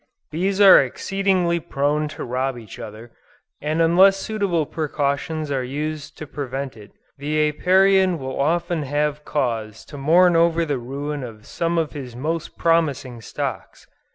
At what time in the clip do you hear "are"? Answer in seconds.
0.59-0.81, 5.51-5.63